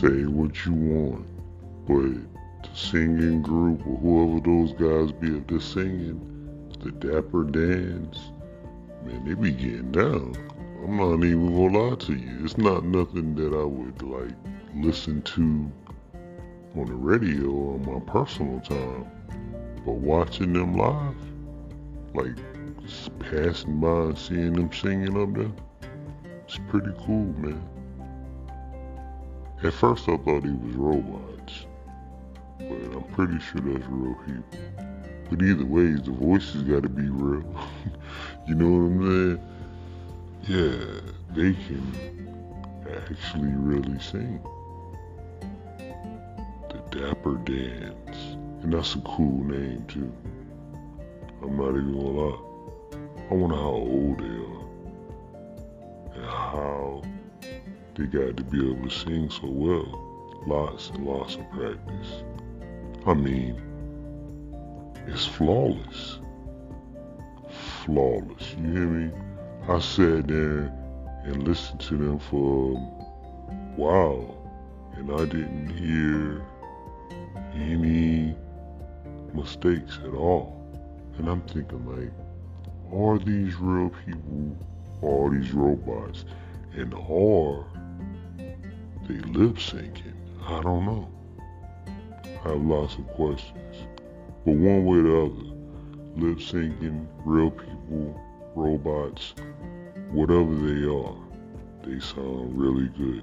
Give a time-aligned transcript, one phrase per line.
[0.00, 1.26] say what you want,
[1.86, 6.20] but the singing group or whoever those guys be up there singing,
[6.80, 8.18] the Dapper Dans,
[9.06, 10.36] man, they be getting down.
[10.84, 12.44] I'm not even gonna lie to you.
[12.44, 14.34] It's not nothing that I would like
[14.74, 15.72] listen to
[16.78, 19.06] on the radio or on my personal time.
[19.86, 21.16] But watching them live,
[22.12, 22.36] like
[23.18, 25.90] passing by and seeing them singing up there,
[26.44, 27.75] it's pretty cool, man.
[29.62, 31.66] At first I thought he was robots,
[32.58, 34.58] but I'm pretty sure that's real people.
[35.30, 37.42] But either way, the voices gotta be real.
[38.46, 39.40] you know what I'm saying?
[40.48, 41.00] Yeah,
[41.34, 42.26] they can
[42.86, 44.40] actually really sing.
[46.68, 48.36] The Dapper Dans.
[48.62, 50.12] And that's a cool name too.
[51.42, 52.38] I'm not even gonna lie.
[53.30, 54.66] I wonder how old they are.
[56.14, 57.02] And how
[57.96, 60.42] they got to be able to sing so well.
[60.46, 62.22] Lots and lots of practice.
[63.06, 63.60] I mean,
[65.06, 66.18] it's flawless.
[67.84, 68.54] Flawless.
[68.58, 69.12] You hear me?
[69.68, 70.72] I sat there
[71.24, 74.36] and listened to them for a while
[74.96, 76.44] and I didn't hear
[77.54, 78.36] any
[79.34, 80.52] mistakes at all.
[81.18, 82.12] And I'm thinking like,
[82.92, 84.56] are these real people
[85.02, 86.24] are these robots?
[86.74, 87.64] And are
[89.06, 90.14] they lip syncing?
[90.46, 91.08] I don't know.
[92.44, 93.76] I have lots of questions.
[94.44, 95.56] But one way or the other,
[96.16, 98.20] lip syncing, real people,
[98.54, 99.34] robots,
[100.10, 101.16] whatever they are,
[101.84, 103.22] they sound really good.